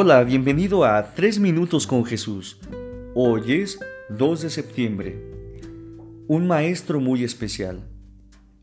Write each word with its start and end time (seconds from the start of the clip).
Hola, 0.00 0.22
bienvenido 0.22 0.84
a 0.84 1.12
3 1.12 1.40
Minutos 1.40 1.84
con 1.84 2.04
Jesús. 2.04 2.60
Hoy 3.16 3.54
es 3.54 3.80
2 4.10 4.42
de 4.42 4.48
septiembre. 4.48 5.20
Un 6.28 6.46
maestro 6.46 7.00
muy 7.00 7.24
especial. 7.24 7.82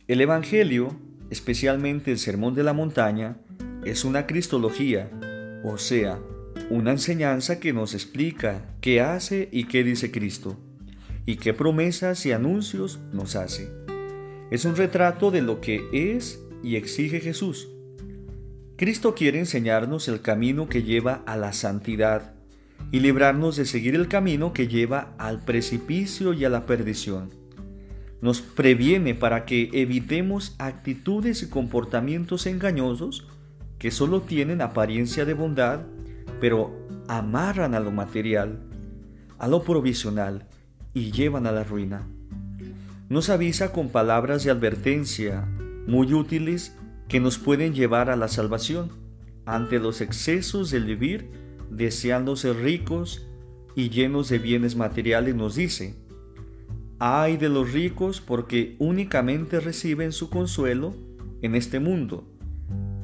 El 0.07 0.21
Evangelio, 0.21 0.95
especialmente 1.29 2.09
el 2.11 2.19
Sermón 2.19 2.55
de 2.55 2.63
la 2.63 2.71
Montaña, 2.71 3.35
es 3.83 4.05
una 4.05 4.27
cristología, 4.27 5.11
o 5.65 5.77
sea, 5.77 6.21
una 6.69 6.91
enseñanza 6.91 7.59
que 7.59 7.73
nos 7.73 7.95
explica 7.95 8.73
qué 8.79 9.01
hace 9.01 9.49
y 9.51 9.65
qué 9.65 9.83
dice 9.83 10.11
Cristo, 10.11 10.55
y 11.25 11.35
qué 11.35 11.53
promesas 11.53 12.25
y 12.25 12.31
anuncios 12.31 13.01
nos 13.11 13.35
hace. 13.35 13.69
Es 14.51 14.63
un 14.63 14.77
retrato 14.77 15.31
de 15.31 15.41
lo 15.41 15.59
que 15.59 15.83
es 15.91 16.39
y 16.63 16.77
exige 16.77 17.19
Jesús 17.19 17.74
Cristo 18.77 19.15
quiere 19.15 19.39
enseñarnos 19.39 20.09
el 20.09 20.21
camino 20.21 20.67
que 20.67 20.83
lleva 20.83 21.23
a 21.25 21.37
la 21.37 21.53
santidad 21.53 22.33
y 22.91 22.99
librarnos 22.99 23.55
de 23.55 23.65
seguir 23.65 23.95
el 23.95 24.09
camino 24.09 24.51
que 24.51 24.67
lleva 24.67 25.15
al 25.17 25.39
precipicio 25.45 26.33
y 26.33 26.43
a 26.43 26.49
la 26.49 26.65
perdición. 26.65 27.29
Nos 28.19 28.41
previene 28.41 29.15
para 29.15 29.45
que 29.45 29.69
evitemos 29.71 30.55
actitudes 30.59 31.41
y 31.41 31.49
comportamientos 31.49 32.47
engañosos 32.47 33.27
que 33.79 33.91
solo 33.91 34.21
tienen 34.21 34.61
apariencia 34.61 35.23
de 35.23 35.35
bondad, 35.35 35.81
pero 36.41 36.75
amarran 37.07 37.75
a 37.75 37.79
lo 37.79 37.91
material, 37.91 38.59
a 39.37 39.47
lo 39.47 39.63
provisional 39.63 40.47
y 40.93 41.11
llevan 41.11 41.47
a 41.47 41.53
la 41.53 41.63
ruina. 41.63 42.07
Nos 43.07 43.29
avisa 43.29 43.71
con 43.71 43.87
palabras 43.87 44.43
de 44.43 44.51
advertencia 44.51 45.47
muy 45.87 46.13
útiles 46.13 46.75
que 47.07 47.19
nos 47.19 47.37
pueden 47.37 47.73
llevar 47.73 48.09
a 48.09 48.15
la 48.15 48.27
salvación 48.27 48.91
ante 49.45 49.79
los 49.79 50.01
excesos 50.01 50.71
del 50.71 50.85
vivir 50.85 51.29
deseando 51.69 52.35
ser 52.35 52.57
ricos 52.57 53.27
y 53.75 53.89
llenos 53.89 54.29
de 54.29 54.39
bienes 54.39 54.75
materiales 54.75 55.35
nos 55.35 55.55
dice, 55.55 55.95
ay 56.99 57.37
de 57.37 57.49
los 57.49 57.73
ricos 57.73 58.21
porque 58.21 58.75
únicamente 58.79 59.59
reciben 59.59 60.11
su 60.11 60.29
consuelo 60.29 60.95
en 61.41 61.55
este 61.55 61.79
mundo, 61.79 62.23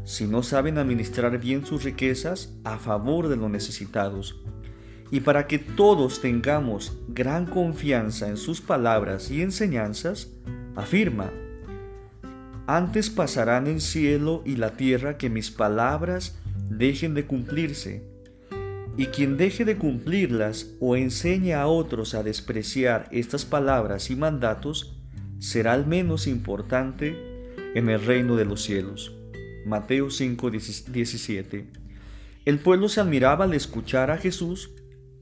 si 0.03 0.25
no 0.25 0.43
saben 0.43 0.77
administrar 0.77 1.37
bien 1.39 1.65
sus 1.65 1.83
riquezas 1.83 2.55
a 2.63 2.77
favor 2.77 3.27
de 3.27 3.35
los 3.35 3.49
necesitados. 3.49 4.41
Y 5.11 5.19
para 5.19 5.45
que 5.45 5.59
todos 5.59 6.21
tengamos 6.21 6.97
gran 7.09 7.45
confianza 7.45 8.29
en 8.29 8.37
sus 8.37 8.61
palabras 8.61 9.29
y 9.29 9.41
enseñanzas, 9.41 10.29
afirma, 10.75 11.31
antes 12.75 13.09
pasarán 13.09 13.67
el 13.67 13.81
cielo 13.81 14.43
y 14.45 14.55
la 14.55 14.77
tierra 14.77 15.17
que 15.17 15.29
mis 15.29 15.51
palabras 15.51 16.37
dejen 16.69 17.13
de 17.13 17.25
cumplirse. 17.25 18.09
Y 18.97 19.07
quien 19.07 19.35
deje 19.35 19.65
de 19.65 19.77
cumplirlas 19.77 20.67
o 20.79 20.95
enseñe 20.95 21.53
a 21.53 21.67
otros 21.67 22.13
a 22.13 22.23
despreciar 22.23 23.09
estas 23.11 23.43
palabras 23.43 24.09
y 24.09 24.15
mandatos, 24.15 24.97
será 25.39 25.75
el 25.75 25.85
menos 25.85 26.27
importante 26.27 27.13
en 27.75 27.89
el 27.89 28.05
reino 28.05 28.37
de 28.37 28.45
los 28.45 28.61
cielos. 28.61 29.17
Mateo 29.65 30.09
5, 30.09 30.49
17. 30.51 31.67
El 32.45 32.59
pueblo 32.59 32.87
se 32.87 33.01
admiraba 33.01 33.45
al 33.45 33.53
escuchar 33.53 34.11
a 34.11 34.17
Jesús 34.17 34.71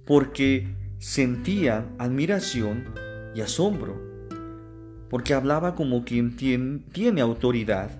porque 0.05 0.75
sentía 0.99 1.89
admiración 1.97 2.93
y 3.33 3.41
asombro 3.41 4.08
porque 5.09 5.33
hablaba 5.33 5.75
como 5.75 6.05
quien 6.05 6.35
tiene, 6.35 7.21
autoridad, 7.21 7.91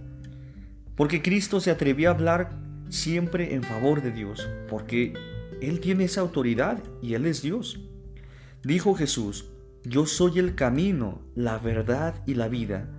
porque 0.95 1.21
Cristo 1.21 1.59
se 1.59 1.71
atrevió 1.71 2.09
a 2.09 2.13
hablar 2.13 2.51
siempre 2.89 3.53
en 3.55 3.63
favor 3.63 4.01
de 4.01 4.11
Dios, 4.11 4.47
porque 4.69 5.13
Él 5.61 5.79
tiene 5.79 6.05
esa 6.05 6.21
autoridad 6.21 6.83
y 7.01 7.13
Él 7.13 7.25
es 7.25 7.41
Dios. 7.41 7.79
Dijo 8.63 8.93
Jesús, 8.93 9.45
yo 9.83 10.05
soy 10.05 10.39
el 10.39 10.55
camino, 10.55 11.21
la 11.35 11.57
verdad 11.57 12.21
y 12.25 12.35
la 12.35 12.47
vida. 12.47 12.89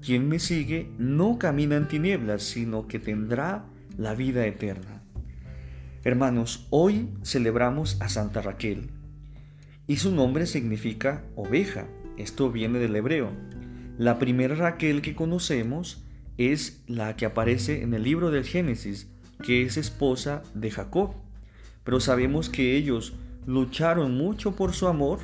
Quien 0.00 0.28
me 0.28 0.38
sigue 0.38 0.92
no 0.98 1.38
camina 1.38 1.76
en 1.76 1.88
tinieblas, 1.88 2.42
sino 2.44 2.86
que 2.86 3.00
tendrá 3.00 3.64
la 3.96 4.14
vida 4.14 4.46
eterna. 4.46 5.02
Hermanos, 6.04 6.66
hoy 6.70 7.08
celebramos 7.24 8.00
a 8.00 8.08
Santa 8.08 8.40
Raquel 8.40 8.90
y 9.88 9.96
su 9.96 10.14
nombre 10.14 10.46
significa 10.46 11.24
oveja. 11.34 11.88
Esto 12.16 12.52
viene 12.52 12.78
del 12.78 12.94
hebreo. 12.94 13.30
La 13.98 14.20
primera 14.20 14.54
Raquel 14.54 15.02
que 15.02 15.16
conocemos 15.16 16.04
es 16.36 16.84
la 16.86 17.16
que 17.16 17.26
aparece 17.26 17.82
en 17.82 17.94
el 17.94 18.04
libro 18.04 18.30
del 18.30 18.44
Génesis, 18.44 19.08
que 19.42 19.62
es 19.62 19.76
esposa 19.76 20.44
de 20.54 20.70
Jacob. 20.70 21.14
Pero 21.82 21.98
sabemos 21.98 22.48
que 22.48 22.76
ellos 22.76 23.14
lucharon 23.44 24.16
mucho 24.16 24.54
por 24.54 24.72
su 24.72 24.86
amor, 24.86 25.18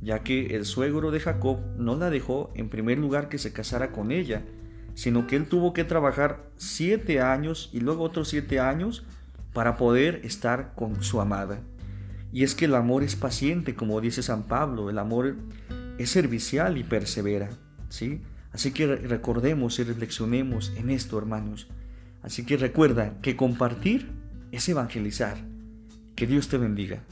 ya 0.00 0.20
que 0.20 0.56
el 0.56 0.64
suegro 0.64 1.10
de 1.10 1.20
Jacob 1.20 1.58
no 1.76 1.96
la 1.96 2.08
dejó 2.08 2.50
en 2.54 2.70
primer 2.70 2.96
lugar 2.96 3.28
que 3.28 3.36
se 3.36 3.52
casara 3.52 3.92
con 3.92 4.10
ella, 4.10 4.42
sino 4.94 5.26
que 5.26 5.36
él 5.36 5.46
tuvo 5.46 5.74
que 5.74 5.84
trabajar 5.84 6.48
siete 6.56 7.20
años 7.20 7.68
y 7.74 7.80
luego 7.80 8.04
otros 8.04 8.28
siete 8.28 8.58
años 8.58 9.04
para 9.52 9.76
poder 9.76 10.22
estar 10.24 10.72
con 10.74 11.02
su 11.02 11.20
amada. 11.20 11.60
Y 12.32 12.42
es 12.42 12.54
que 12.54 12.64
el 12.64 12.74
amor 12.74 13.02
es 13.02 13.16
paciente, 13.16 13.74
como 13.74 14.00
dice 14.00 14.22
San 14.22 14.44
Pablo, 14.44 14.88
el 14.88 14.98
amor 14.98 15.36
es 15.98 16.08
servicial 16.08 16.78
y 16.78 16.84
persevera. 16.84 17.50
Así 17.88 18.70
que 18.72 18.86
recordemos 18.86 19.78
y 19.78 19.84
reflexionemos 19.84 20.72
en 20.76 20.90
esto, 20.90 21.18
hermanos. 21.18 21.68
Así 22.22 22.44
que 22.44 22.56
recuerda 22.56 23.20
que 23.20 23.36
compartir 23.36 24.08
es 24.52 24.68
evangelizar. 24.68 25.36
Que 26.14 26.26
Dios 26.26 26.48
te 26.48 26.58
bendiga. 26.58 27.02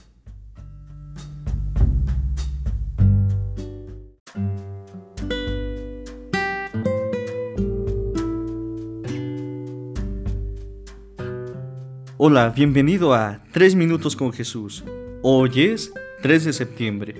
Hola, 12.24 12.50
bienvenido 12.50 13.14
a 13.14 13.42
3 13.52 13.74
minutos 13.74 14.14
con 14.14 14.32
Jesús. 14.32 14.84
Hoy 15.22 15.50
es 15.56 15.92
3 16.22 16.44
de 16.44 16.52
septiembre. 16.52 17.14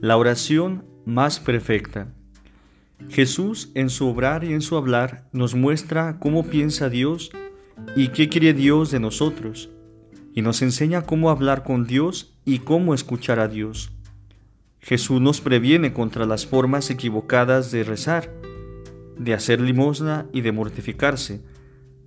La 0.00 0.16
oración 0.16 0.84
más 1.04 1.38
perfecta. 1.38 2.12
Jesús 3.08 3.70
en 3.74 3.90
su 3.90 4.06
obrar 4.06 4.44
y 4.44 4.52
en 4.52 4.60
su 4.60 4.76
hablar 4.76 5.28
nos 5.32 5.54
muestra 5.54 6.18
cómo 6.18 6.44
piensa 6.44 6.88
Dios 6.88 7.30
y 7.96 8.08
qué 8.08 8.28
quiere 8.28 8.54
Dios 8.54 8.90
de 8.90 9.00
nosotros, 9.00 9.70
y 10.34 10.42
nos 10.42 10.62
enseña 10.62 11.02
cómo 11.02 11.30
hablar 11.30 11.64
con 11.64 11.86
Dios 11.86 12.38
y 12.44 12.58
cómo 12.58 12.94
escuchar 12.94 13.40
a 13.40 13.48
Dios. 13.48 13.92
Jesús 14.80 15.20
nos 15.20 15.40
previene 15.40 15.92
contra 15.92 16.24
las 16.24 16.46
formas 16.46 16.90
equivocadas 16.90 17.70
de 17.70 17.84
rezar, 17.84 18.32
de 19.18 19.34
hacer 19.34 19.60
limosna 19.60 20.26
y 20.32 20.40
de 20.40 20.52
mortificarse, 20.52 21.42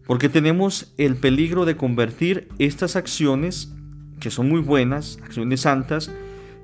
porque 0.06 0.30
tenemos 0.30 0.94
el 0.98 1.16
peligro 1.16 1.66
de 1.66 1.78
convertir 1.78 2.50
estas 2.60 2.96
acciones, 2.96 3.74
que 4.20 4.32
son 4.32 4.50
muy 4.50 4.62
buenas, 4.62 5.20
acciones 5.24 5.62
santas, 5.62 6.12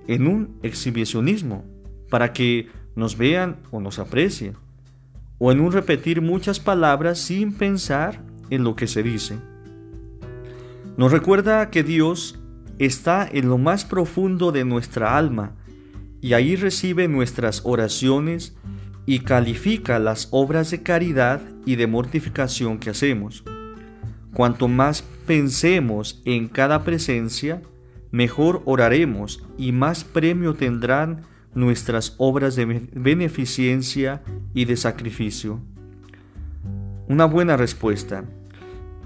en 0.07 0.27
un 0.27 0.57
exhibicionismo, 0.63 1.65
para 2.09 2.33
que 2.33 2.67
nos 2.95 3.17
vean 3.17 3.57
o 3.71 3.79
nos 3.79 3.99
aprecien, 3.99 4.55
o 5.37 5.51
en 5.51 5.59
un 5.59 5.71
repetir 5.71 6.21
muchas 6.21 6.59
palabras 6.59 7.19
sin 7.19 7.53
pensar 7.53 8.21
en 8.49 8.63
lo 8.63 8.75
que 8.75 8.87
se 8.87 9.03
dice. 9.03 9.37
Nos 10.97 11.11
recuerda 11.11 11.69
que 11.69 11.83
Dios 11.83 12.39
está 12.77 13.27
en 13.31 13.47
lo 13.47 13.57
más 13.57 13.85
profundo 13.85 14.51
de 14.51 14.65
nuestra 14.65 15.17
alma 15.17 15.55
y 16.21 16.33
ahí 16.33 16.55
recibe 16.55 17.07
nuestras 17.07 17.61
oraciones 17.63 18.55
y 19.05 19.19
califica 19.19 19.97
las 19.99 20.27
obras 20.31 20.71
de 20.71 20.83
caridad 20.83 21.41
y 21.65 21.75
de 21.77 21.87
mortificación 21.87 22.79
que 22.79 22.89
hacemos. 22.89 23.43
Cuanto 24.33 24.67
más 24.67 25.03
pensemos 25.25 26.21
en 26.25 26.47
cada 26.47 26.83
presencia, 26.83 27.61
mejor 28.11 28.61
oraremos 28.65 29.43
y 29.57 29.71
más 29.71 30.03
premio 30.03 30.53
tendrán 30.53 31.21
nuestras 31.53 32.15
obras 32.17 32.55
de 32.55 32.65
beneficencia 32.93 34.21
y 34.53 34.65
de 34.65 34.77
sacrificio? 34.77 35.59
Una 37.07 37.25
buena 37.25 37.57
respuesta. 37.57 38.25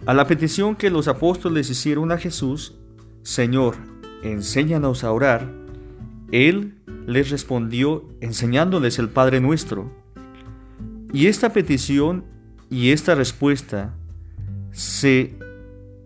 A 0.05 0.13
la 0.13 0.27
petición 0.27 0.75
que 0.75 0.89
los 0.89 1.07
apóstoles 1.07 1.69
hicieron 1.69 2.11
a 2.11 2.17
Jesús, 2.17 2.75
Señor, 3.21 3.75
enséñanos 4.23 5.03
a 5.03 5.11
orar, 5.11 5.49
Él 6.31 6.75
les 7.07 7.29
respondió 7.29 8.05
enseñándoles 8.19 8.99
el 8.99 9.09
Padre 9.09 9.39
nuestro. 9.39 9.91
Y 11.13 11.27
esta 11.27 11.53
petición 11.53 12.25
y 12.69 12.91
esta 12.91 13.15
respuesta 13.15 13.95
se 14.71 15.37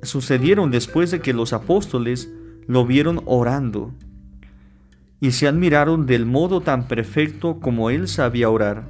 sucedieron 0.03 0.69
después 0.69 1.11
de 1.11 1.21
que 1.21 1.33
los 1.33 1.53
apóstoles 1.53 2.29
lo 2.67 2.85
vieron 2.85 3.21
orando 3.25 3.93
y 5.19 5.31
se 5.31 5.47
admiraron 5.47 6.05
del 6.05 6.25
modo 6.25 6.61
tan 6.61 6.87
perfecto 6.87 7.59
como 7.59 7.89
él 7.89 8.07
sabía 8.07 8.49
orar. 8.49 8.87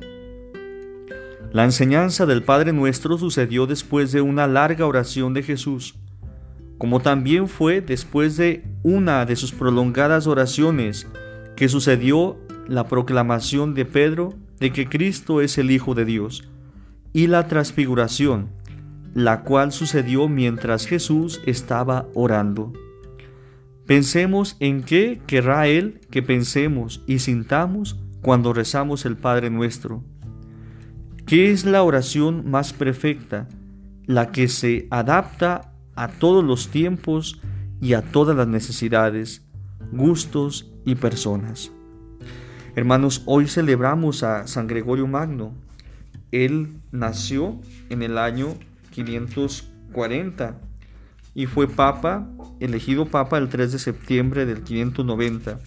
La 1.53 1.63
enseñanza 1.63 2.25
del 2.25 2.44
Padre 2.44 2.74
Nuestro 2.74 3.18
sucedió 3.18 3.65
después 3.68 4.12
de 4.12 4.21
una 4.21 4.47
larga 4.47 4.85
oración 4.85 5.33
de 5.33 5.44
Jesús, 5.44 5.95
como 6.77 7.00
también 7.00 7.47
fue 7.47 7.81
después 7.81 8.38
de 8.38 8.63
una 8.83 9.25
de 9.25 9.35
sus 9.35 9.51
prolongadas 9.53 10.27
oraciones 10.27 11.07
que 11.56 11.69
sucedió 11.69 12.38
la 12.68 12.88
proclamación 12.88 13.73
de 13.73 13.85
Pedro 13.85 14.33
de 14.59 14.71
que 14.71 14.88
Cristo 14.88 15.41
es 15.41 15.57
el 15.57 15.71
Hijo 15.71 15.95
de 15.95 16.06
Dios 16.06 16.47
y 17.13 17.27
la 17.27 17.47
transfiguración, 17.47 18.50
la 19.13 19.41
cual 19.41 19.71
sucedió 19.71 20.27
mientras 20.27 20.85
Jesús 20.85 21.41
estaba 21.45 22.06
orando. 22.13 22.73
Pensemos 23.88 24.57
en 24.60 24.84
qué 24.84 25.22
querrá 25.28 25.68
Él 25.68 26.01
que 26.12 26.22
pensemos 26.22 27.01
y 27.07 27.19
sintamos 27.19 27.98
cuando 28.22 28.51
rezamos 28.51 29.06
el 29.06 29.16
Padre 29.16 29.50
nuestro. 29.50 30.04
¿Qué 31.25 31.51
es 31.51 31.63
la 31.63 31.84
oración 31.84 32.51
más 32.51 32.74
perfecta? 32.74 33.48
La 34.06 34.34
que 34.34 34.50
se 34.50 34.88
adapta 34.92 35.74
a 35.95 36.10
todos 36.10 36.44
los 36.44 36.68
tiempos 36.68 37.42
y 37.80 37.94
a 37.94 38.01
todas 38.01 38.36
las 38.36 38.50
necesidades, 38.50 39.48
gustos 39.94 40.69
y 40.86 40.95
personas. 40.95 41.72
Hermanos, 42.75 43.24
hoy 43.25 43.48
celebramos 43.48 44.22
a 44.22 44.48
San 44.48 44.68
Gregorio 44.68 45.07
Magno. 45.07 45.54
Él 46.33 46.81
nació 46.92 47.62
en 47.90 48.04
el 48.04 48.18
año 48.18 48.54
540 48.92 50.67
y 51.38 51.45
fue 51.45 51.68
papa, 51.68 52.28
elegido 52.60 53.06
papa 53.06 53.38
el 53.38 53.48
3 53.48 53.72
de 53.72 53.78
septiembre 53.78 54.48
del 54.48 54.63
590. 54.63 55.60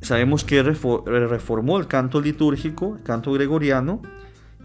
Sabemos 0.00 0.44
que 0.44 0.62
reformó 0.62 1.78
el 1.78 1.86
canto 1.86 2.22
litúrgico, 2.22 2.96
el 2.96 3.02
canto 3.02 3.30
gregoriano, 3.32 4.00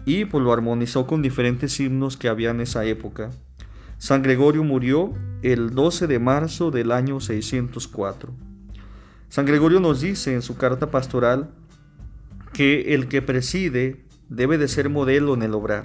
y 0.06 0.24
pues 0.24 0.42
lo 0.42 0.50
armonizó 0.54 1.06
con 1.06 1.20
diferentes 1.20 1.78
himnos 1.78 2.16
que 2.16 2.28
había 2.28 2.52
en 2.52 2.62
esa 2.62 2.86
época. 2.86 3.32
San 3.98 4.22
Gregorio 4.22 4.64
murió 4.64 5.12
el 5.42 5.74
12 5.74 6.06
de 6.06 6.18
marzo 6.18 6.70
del 6.70 6.90
año 6.90 7.20
604. 7.20 8.32
San 9.28 9.44
Gregorio 9.44 9.78
nos 9.78 10.00
dice 10.00 10.32
en 10.32 10.40
su 10.40 10.56
carta 10.56 10.90
pastoral 10.90 11.50
que 12.54 12.94
el 12.94 13.08
que 13.08 13.20
preside 13.20 14.06
debe 14.30 14.56
de 14.56 14.68
ser 14.68 14.88
modelo 14.88 15.34
en 15.34 15.42
el 15.42 15.52
obrar, 15.52 15.84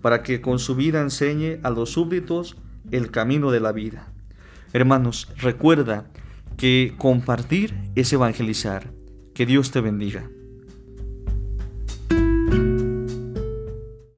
para 0.00 0.24
que 0.24 0.40
con 0.40 0.58
su 0.58 0.74
vida 0.74 1.00
enseñe 1.00 1.60
a 1.62 1.70
los 1.70 1.90
súbditos 1.90 2.56
el 2.90 3.10
camino 3.10 3.50
de 3.50 3.60
la 3.60 3.72
vida. 3.72 4.12
Hermanos, 4.72 5.28
recuerda 5.38 6.10
que 6.56 6.94
compartir 6.98 7.74
es 7.94 8.12
evangelizar. 8.12 8.90
Que 9.34 9.46
Dios 9.46 9.70
te 9.70 9.80
bendiga. 9.80 10.28